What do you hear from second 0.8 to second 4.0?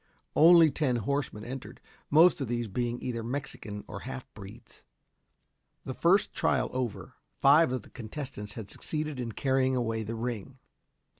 horsemen entered, most of these being either Mexicans or